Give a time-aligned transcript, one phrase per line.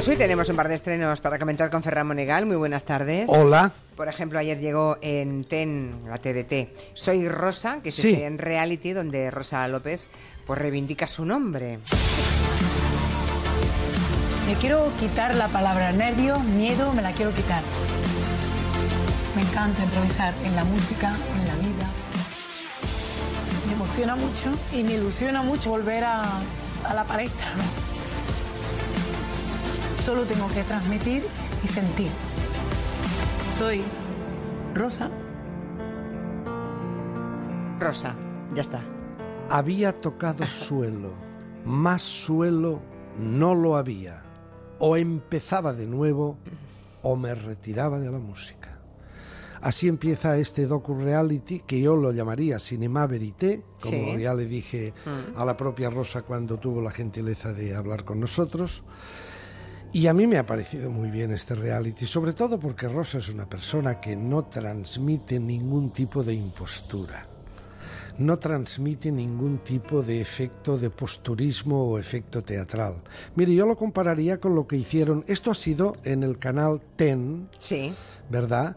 [0.00, 2.46] Pues hoy tenemos un par de estrenos para comentar con Ferran Monegal.
[2.46, 3.26] Muy buenas tardes.
[3.28, 3.70] Hola.
[3.96, 8.14] Por ejemplo, ayer llegó en TEN, la TDT, Soy Rosa, que es Sí.
[8.14, 10.08] en reality donde Rosa López
[10.46, 11.80] pues reivindica su nombre.
[14.46, 17.62] Me quiero quitar la palabra nervio, miedo, me la quiero quitar.
[19.36, 21.08] Me encanta improvisar en la música,
[21.42, 21.86] en la vida.
[23.66, 26.22] Me emociona mucho y me ilusiona mucho volver a,
[26.88, 27.48] a la palestra.
[27.54, 27.79] ¿no?
[30.00, 31.22] Solo tengo que transmitir
[31.62, 32.08] y sentir.
[33.52, 33.82] Soy
[34.74, 35.10] Rosa.
[37.78, 38.16] Rosa,
[38.54, 38.82] ya está.
[39.50, 41.12] Había tocado suelo,
[41.64, 42.80] más suelo
[43.18, 44.22] no lo había.
[44.78, 46.38] O empezaba de nuevo
[47.02, 48.78] o me retiraba de la música.
[49.60, 54.18] Así empieza este docu-reality que yo lo llamaría Cinema Verité, como Sí.
[54.18, 54.94] ya le dije
[55.36, 58.82] a la propia Rosa cuando tuvo la gentileza de hablar con nosotros.
[59.92, 63.28] Y a mí me ha parecido muy bien este reality, sobre todo porque Rosa es
[63.28, 67.26] una persona que no transmite ningún tipo de impostura,
[68.18, 73.02] no transmite ningún tipo de efecto de posturismo o efecto teatral.
[73.34, 77.48] Mire, yo lo compararía con lo que hicieron, esto ha sido en el canal TEN,
[77.58, 77.92] Sí.
[78.30, 78.76] ¿verdad?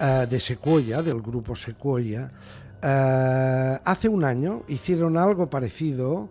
[0.00, 2.32] Eh, de Sequoia, del grupo Sequoia.
[2.82, 6.30] Eh, hace un año hicieron algo parecido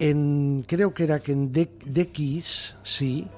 [0.00, 3.28] en, creo que era que en De- DX, sí,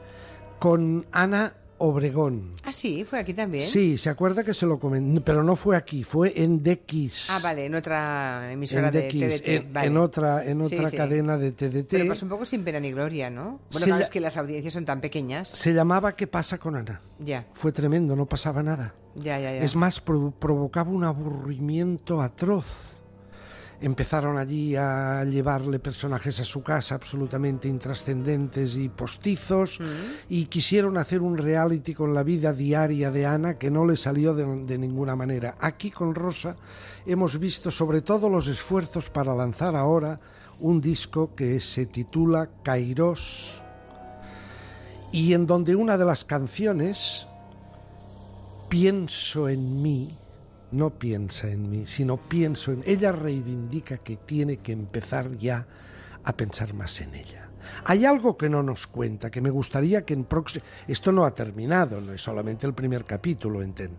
[0.58, 2.54] con Ana Obregón.
[2.64, 3.64] Ah, sí, fue aquí también.
[3.64, 7.30] Sí, se acuerda que se lo comenté, pero no fue aquí, fue en DX.
[7.30, 9.48] Ah, vale, en otra emisora En de DX, TDT.
[9.48, 9.86] en, vale.
[9.86, 10.96] en otra, en otra sí.
[10.96, 11.86] cadena de TDT.
[11.90, 13.60] Pero pasó un poco sin pena ni gloria, ¿no?
[13.70, 15.48] Bueno, claro, es que las audiencias son tan pequeñas.
[15.48, 17.00] Se llamaba ¿Qué pasa con Ana?
[17.20, 18.94] Ya, Fue tremendo, no pasaba nada.
[19.14, 19.62] ya, ya, ya.
[19.62, 22.66] Es más, pro- provocaba un aburrimiento atroz.
[23.80, 29.78] Empezaron allí a llevarle personajes a su casa absolutamente intrascendentes y postizos
[30.28, 34.34] y quisieron hacer un reality con la vida diaria de Ana que no le salió
[34.34, 35.56] de, de ninguna manera.
[35.60, 36.56] Aquí con Rosa
[37.06, 40.18] hemos visto sobre todo los esfuerzos para lanzar ahora
[40.60, 43.62] un disco que se titula Kairos
[45.12, 47.26] y en donde una de las canciones
[48.68, 50.18] pienso en mí,
[50.70, 55.66] no piensa en mí, sino pienso en ella reivindica que tiene que empezar ya
[56.24, 57.48] a pensar más en ella.
[57.84, 60.64] Hay algo que no nos cuenta, que me gustaría que en próximo...
[60.86, 63.96] Esto no ha terminado, no es solamente el primer capítulo, enten.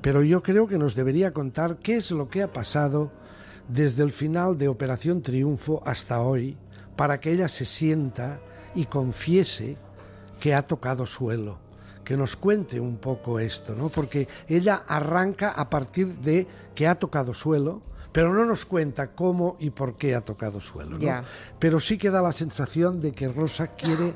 [0.00, 3.12] Pero yo creo que nos debería contar qué es lo que ha pasado
[3.68, 6.56] desde el final de Operación Triunfo hasta hoy,
[6.96, 8.40] para que ella se sienta
[8.74, 9.76] y confiese
[10.40, 11.61] que ha tocado suelo.
[12.04, 13.88] Que nos cuente un poco esto, ¿no?
[13.88, 17.80] Porque ella arranca a partir de que ha tocado suelo,
[18.12, 21.22] pero no nos cuenta cómo y por qué ha tocado suelo, ¿no?
[21.58, 24.14] Pero sí que da la sensación de que Rosa quiere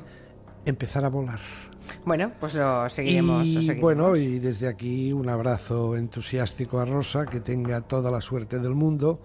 [0.65, 1.39] empezar a volar.
[2.05, 3.45] Bueno, pues lo seguiremos.
[3.45, 3.81] y lo seguiremos.
[3.81, 8.75] bueno, y desde aquí un abrazo entusiástico a Rosa, que tenga toda la suerte del
[8.75, 9.21] mundo.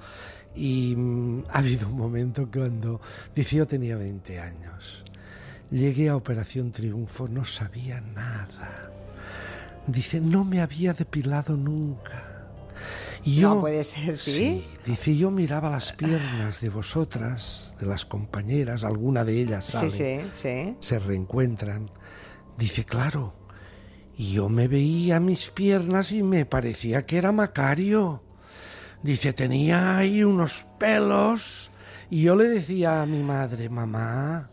[0.54, 3.00] Y mm, ha habido un momento cuando,
[3.34, 5.04] dice, yo tenía 20 años.
[5.72, 8.90] Llegué a Operación Triunfo, no sabía nada.
[9.86, 12.28] Dice, no me había depilado nunca.
[13.24, 14.66] Y No puede ser, ¿sí?
[14.84, 19.90] Dice, yo miraba las piernas de vosotras, de las compañeras, alguna de ellas Sí, sale
[19.90, 20.76] sí, sí.
[20.80, 21.90] se reencuentran.
[22.58, 23.32] Dice, claro,
[24.16, 28.22] y yo me veía mis piernas y me parecía que era Macario.
[29.02, 31.70] Dice, tenía ahí unos pelos.
[32.10, 34.50] Y yo le decía a mi madre, mamá,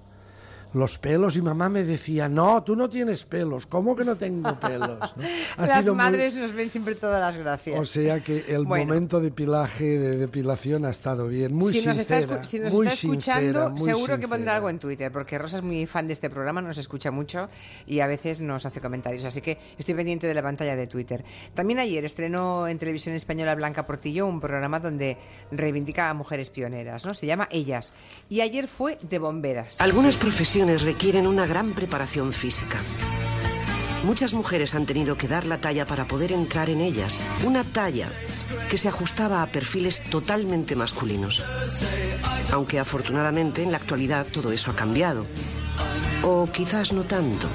[0.74, 1.35] los pelos.
[1.35, 3.66] Y mamá me decía, no, tú no tienes pelos.
[3.68, 5.00] ¿Cómo que no tengo pelos?
[5.18, 5.24] ¿no?
[5.66, 7.80] Las sido muy- madres nos ven siempre todas las gracias.
[7.80, 8.85] O sea que el Bueno.
[8.85, 11.53] momento de pilaje, de depilación ha estado bien.
[11.53, 14.38] Muy si nos está, sincera, si nos muy está escuchando, sincera, muy seguro que pondrá
[14.38, 14.56] sincera.
[14.57, 17.50] algo en Twitter, porque Rosa es muy fan de este programa, nos escucha mucho
[17.88, 19.25] y a veces nos hace comentarios.
[19.25, 21.24] Así que estoy pendiente de la pantalla de Twitter.
[21.53, 25.18] También ayer estrenó en televisión española Blanca Portillo un programa donde
[25.51, 27.13] reivindica a mujeres pioneras, ¿no?
[27.13, 27.94] Se llama Ellas.
[28.30, 29.80] Y ayer fue de bomberas.
[29.81, 32.79] Algunas profesiones requieren una gran preparación física.
[34.03, 37.21] Muchas mujeres han tenido que dar la talla para poder entrar en ellas.
[37.45, 38.07] Una talla
[38.69, 41.45] que se ajustaba a perfiles totalmente masculinos.
[42.51, 45.25] Aunque afortunadamente en la actualidad todo eso ha cambiado.
[46.23, 47.47] O quizás no tanto.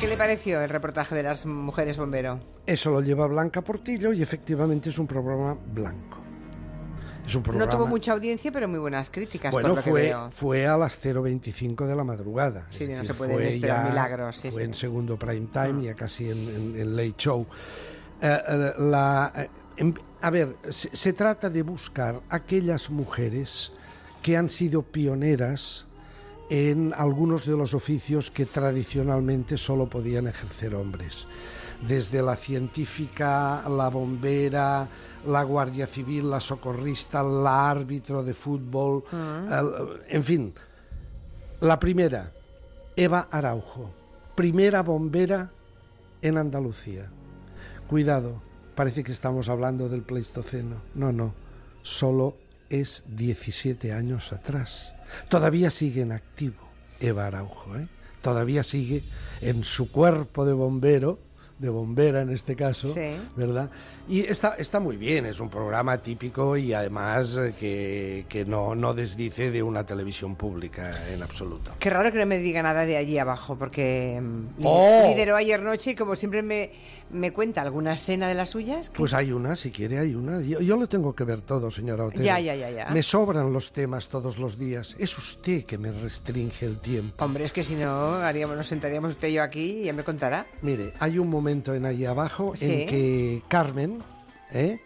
[0.00, 2.40] ¿Qué le pareció el reportaje de las mujeres bombero?
[2.66, 6.25] Eso lo lleva Blanca Portillo y efectivamente es un programa blanco.
[7.26, 7.70] Es un programa...
[7.70, 10.30] No tuvo mucha audiencia, pero muy buenas críticas, Bueno, por lo que fue, veo.
[10.30, 12.66] fue a las 0.25 de la madrugada.
[12.70, 14.66] Sí, Es no decir, se pueden esperar ya- milagros, sí, fue sí.
[14.68, 17.46] en segundo prime time, ya casi en, en- en late show.
[18.22, 23.72] Eh, eh, la, eh, em- a ver, se, se trata de buscar aquellas mujeres
[24.22, 25.84] que han sido pioneras
[26.48, 31.26] en algunos de los oficios que tradicionalmente solo podían ejercer hombres.
[31.86, 34.88] Desde la científica, la bombera,
[35.26, 40.54] la guardia civil, la socorrista, la árbitro de fútbol, el- en fin.
[41.60, 42.32] La primera,
[42.96, 43.90] Eva Araujo,
[44.34, 45.50] primera bombera
[46.22, 47.10] en Andalucía.
[47.88, 48.40] Cuidado,
[48.74, 50.76] parece que estamos hablando del Pleistoceno.
[50.94, 51.34] No, no,
[51.82, 52.36] solo
[52.68, 54.94] es 17 años atrás.
[55.28, 56.56] Todavía sigue en activo
[57.00, 57.86] Eva Araujo, ¿eh?
[58.22, 59.04] Todavía sigue
[59.40, 61.20] en su cuerpo de bombero,
[61.58, 63.16] de bombera en este caso, Sí.
[63.34, 63.70] ¿verdad?
[64.08, 68.74] Y está, está muy bien, es un programa típico y además eh, que, que no,
[68.74, 71.72] no desdice de una televisión pública en absoluto.
[71.78, 75.06] Qué raro que no me diga nada de allí abajo, porque mm, ¡Oh!
[75.08, 76.70] lideró ayer noche y como siempre me,
[77.10, 78.90] me cuenta alguna escena de las suyas.
[78.90, 80.40] que- Pues hay una, si quiere, hay una.
[80.42, 82.22] Yo, yo lo tengo que ver todo, señora Otero.
[82.22, 82.90] Ya, ya, ya, ya.
[82.90, 84.94] Me sobran los temas todos los días.
[84.98, 87.24] Es usted que me restringe el tiempo.
[87.24, 90.04] Hombre, es que si no, haríamos, nos sentaríamos usted y yo aquí y ya me
[90.04, 90.46] contará.
[90.62, 92.72] Mire, hay un momento en ahí abajo Sí.
[92.72, 94.02] en que Carmen,
[94.52, 94.80] ¿eh?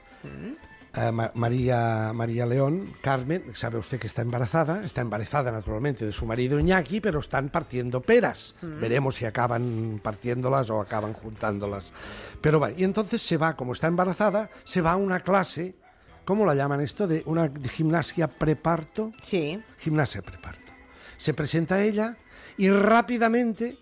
[0.92, 6.10] Eh, Ma- María, María León, Carmen, sabe usted que está embarazada, está embarazada naturalmente de
[6.10, 8.56] su marido Iñaki, pero están partiendo peras.
[8.60, 11.92] Veremos si acaban partiéndolas o acaban juntándolas.
[12.40, 15.76] Pero va, y entonces se va, como está embarazada, se va a una clase,
[16.24, 17.06] ¿cómo la llaman esto?
[17.06, 19.62] De una de gimnasia preparto Sí.
[19.78, 20.72] gimnasia preparto.
[21.18, 22.16] Se presenta ella
[22.56, 23.78] y rápidamente,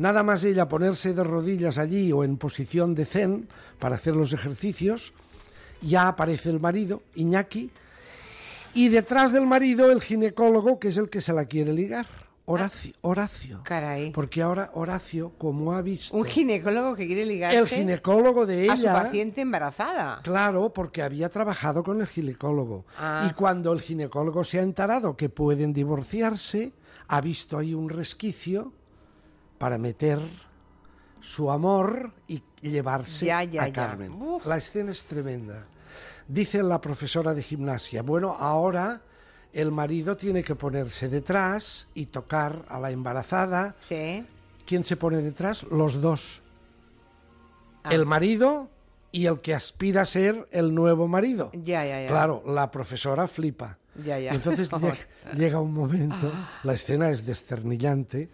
[0.00, 3.48] nada más ella ponerse de rodillas allí o en posición de zen
[3.78, 5.12] para hacer los ejercicios,
[5.82, 7.70] ya aparece el marido, Iñaki,
[8.72, 12.06] y detrás del marido el ginecólogo, que es el que se la quiere ligar,
[12.46, 12.94] Horacio.
[13.02, 13.60] Horacio.
[13.62, 14.10] Caray.
[14.10, 18.72] Porque ahora Horacio, como ha visto Un ginecólogo que quiere ligarse el ginecólogo de ella,
[18.72, 20.20] a su paciente embarazada.
[20.24, 22.86] Claro, porque había trabajado con el ginecólogo.
[22.98, 23.28] Ah.
[23.30, 26.72] Y cuando el ginecólogo se ha enterado que pueden divorciarse,
[27.06, 28.72] ha visto ahí un resquicio
[29.60, 30.18] para meter
[31.20, 33.72] su amor y llevarse Ya, ya, a.
[33.72, 34.18] Carmen.
[34.46, 35.66] La escena es tremenda.
[36.26, 39.02] Dice la profesora de gimnasia, bueno, ahora
[39.52, 43.76] el marido tiene que ponerse detrás y tocar a la embarazada.
[43.80, 44.24] Sí.
[44.64, 45.64] ¿Quién se pone detrás?
[45.64, 46.40] Los dos.
[47.84, 47.92] Ah.
[47.92, 48.70] El marido
[49.12, 51.50] y el que aspira a ser el nuevo marido.
[51.52, 52.08] Ya, ya, ya.
[52.08, 53.76] Claro, la profesora flipa.
[54.02, 54.32] Ya, ya.
[54.32, 54.96] Y entonces llega,
[55.36, 56.32] llega un momento,
[56.62, 58.30] la escena es desternillante,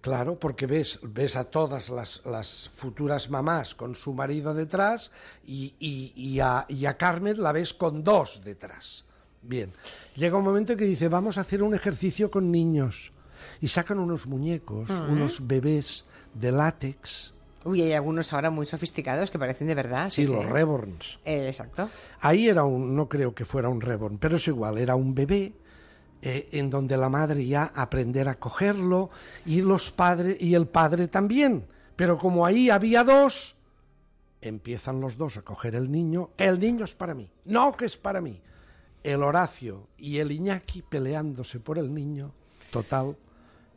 [0.00, 5.10] claro, porque ves, ves a todas las, las futuras mamás con su marido detrás
[5.46, 9.04] y, y- y a, y a Carmen la ves con dos detrás.
[9.42, 9.70] Bien,
[10.16, 13.12] llega un momento que dice, vamos a hacer un ejercicio con niños.
[13.60, 16.04] Y sacan unos muñecos, unos bebés
[16.34, 17.32] de látex,
[17.64, 20.10] Uy, hay algunos ahora muy sofisticados que parecen de verdad.
[20.10, 20.48] sí, Sí, los sí.
[20.50, 21.18] reborns.
[21.24, 21.90] Eh, exacto.
[22.20, 25.52] Ahí era un, no creo que fuera un reborn, pero es igual, era un bebé
[26.20, 29.10] eh, en donde la madre ya aprender a cogerlo
[29.46, 31.66] y los padres y el padre también.
[31.94, 33.56] Pero como ahí había dos,
[34.40, 36.30] empiezan los dos a coger el niño.
[36.36, 38.40] El niño es para mí, no que es para mí.
[39.02, 42.32] El Horacio y el Iñaki peleándose por el niño,
[42.72, 43.16] total,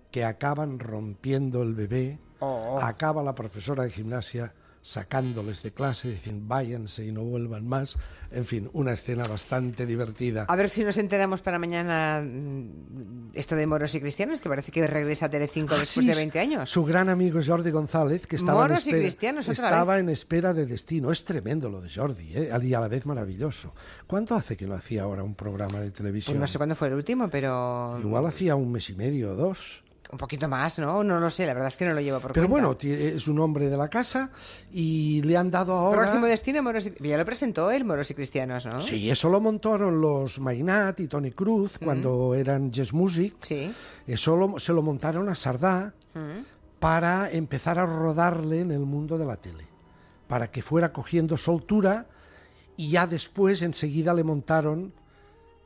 [0.10, 2.20] que acaban rompiendo el bebé.
[2.40, 2.80] Oh.
[2.82, 7.98] Acaba la profesora de gimnasia sacándoles de clase, diciendo váyanse y no vuelvan más.
[8.32, 10.46] En fin, una escena bastante divertida.
[10.48, 14.72] A ver si nos enteramos para mañana mm, esto de moros y cristianos, que parece
[14.72, 16.70] que regresa a Telecinco Ah, después sí, de 20 años.
[16.70, 20.04] Su gran amigo Jordi González, que estaba, en y espera, cristianos, otra estaba vez.
[20.04, 21.12] en espera de destino.
[21.12, 22.50] Es tremendo lo de Jordi, ¿eh?
[22.62, 23.74] y a la vez maravilloso.
[24.08, 26.34] ¿Cuánto hace que no hacía ahora un programa de televisión?
[26.36, 29.36] Pues no sé cuándo fue el último, pero Igual hacía un mes y medio o
[29.36, 29.82] dos.
[30.12, 31.04] Un poquito más, ¿no?
[31.04, 32.68] No lo sé, la verdad es que no lo llevo por Pero cuenta.
[32.68, 34.30] bueno, es un hombre de la casa
[34.74, 36.00] y le han dado ahora...
[36.02, 37.08] Próximo destino, moros y...
[37.08, 38.82] Ya lo presentó él, moros y cristianos, ¿no?
[38.82, 43.36] Sí, eso lo montaron los Mainat y Tony Cruz cuando eran Jazz Music.
[43.40, 43.74] Sí.
[44.06, 45.94] Eso lo- se lo montaron a Sardá
[46.80, 49.66] para empezar a rodarle en el mundo de la tele,
[50.28, 52.08] para que fuera cogiendo soltura
[52.76, 54.94] y ya después enseguida le montaron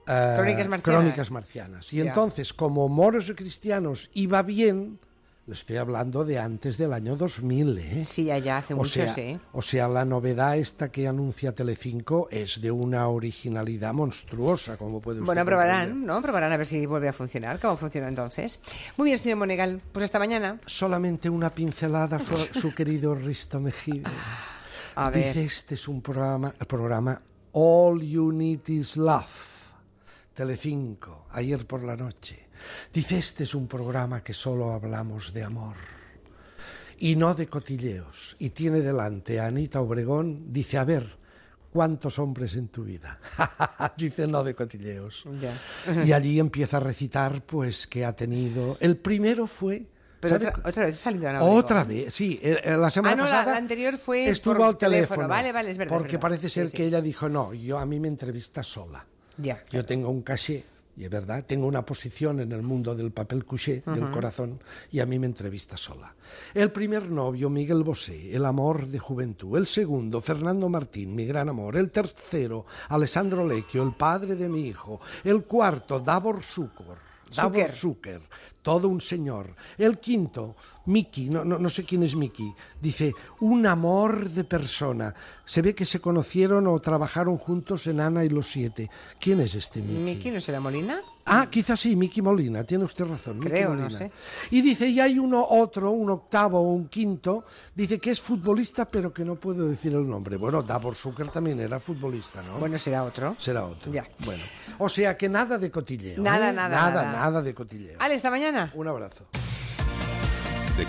[0.08, 1.00] eh, Crónicas marcianas.
[1.02, 1.94] Crónicas marcianas.
[1.94, 2.06] Y Ya.
[2.06, 5.00] entonces, como moros y cristianos iba bien,
[5.48, 8.04] le estoy hablando de antes del año 2000, ¿eh?
[8.04, 9.40] Sí, ya, ya, hace O mucho, sea, sí.
[9.54, 15.20] o sea, la novedad esta que anuncia Telecinco es de una originalidad monstruosa, como puede
[15.20, 16.08] usted Bueno, probarán, comprender.
[16.16, 16.22] ¿no?
[16.24, 18.60] Probarán a ver si vuelve a funcionar, cómo funcionó entonces.
[18.98, 20.60] Muy bien, señor Monegal, pues hasta mañana.
[20.66, 24.10] Solamente una pincelada su, su querido Risto Mejide.
[24.96, 25.38] A Dice, ver.
[25.38, 27.22] este es un programa, programa
[27.52, 29.55] All You Need Is Love.
[30.36, 32.48] Telecinco, ayer por la noche.
[32.94, 35.76] Dice, este es un programa que solo hablamos de amor
[37.00, 38.36] y no de cotilleos.
[38.40, 41.18] Y tiene delante a Anita Obregón, dice, a ver,
[41.72, 43.20] ¿cuántos hombres en tu vida?
[43.98, 45.24] Dice, no de cotilleos.
[45.42, 45.58] Ya.
[46.04, 48.78] Y allí empieza a recitar, pues, que ha tenido...
[48.82, 49.86] El primero fue...
[50.20, 51.42] Pero otra, otra vez salido Obregón.
[51.42, 52.40] Otra vez, sí.
[52.42, 55.08] eh, eh, La semana Ah, no, pasada la anterior fue estuvo por al teléfono.
[55.08, 55.28] teléfono.
[55.28, 56.22] Vale, vale, es verdad, es Porque verdad.
[56.30, 56.78] parece ser Sí, sí.
[56.78, 59.06] que ella dijo, no, yo a mí me entrevista sola.
[59.38, 59.64] Ya.
[59.72, 60.64] Yo tengo un caché,
[60.98, 64.62] y es verdad, tengo una posición en el mundo del papel couché, del corazón,
[64.92, 66.14] y a mí me entrevista sola.
[66.54, 69.58] El primer novio, Miguel Bosé, el amor de juventud.
[69.58, 71.76] El segundo, Fernando Martín, mi gran amor.
[71.76, 75.02] El tercero, Alessandro Lecchio, el padre de mi hijo.
[75.24, 76.98] El cuarto, Davor Zucker.
[77.36, 78.22] Davor Zucker.
[78.66, 79.56] Todo un señor.
[79.78, 80.56] El quinto,
[80.88, 85.14] Miki, no, no, no sé quién es Miki, dice, un amor de persona.
[85.46, 88.90] Se ve que se conocieron o trabajaron juntos en Ana y los siete.
[89.20, 90.00] ¿Quién es este Miki?
[90.02, 91.00] ¿Miki no será Molina?
[91.28, 93.40] Ah, quizás sí, Miki Molina, tiene usted razón.
[93.40, 93.90] Creo, no Molina.
[93.90, 94.12] sé.
[94.52, 98.86] Y dice, y hay uno otro, un octavo o un quinto, dice que es futbolista,
[98.86, 100.38] pero que no puedo decir el nombre.
[100.38, 102.60] Bueno, Davor Zucker también era futbolista, ¿no?
[102.60, 103.36] Bueno, será otro.
[103.40, 103.92] Será otro.
[103.92, 104.08] Ya.
[104.24, 104.44] Bueno,
[104.78, 106.22] o sea que nada de cotilleo.
[106.22, 106.54] Nada, ¿eh?
[106.54, 107.12] nada, Nada, nada.
[107.20, 107.98] nada de cotilleo.
[108.00, 108.55] Ale, esta mañana.
[108.74, 109.26] Un abrazo.
[110.78, 110.86] De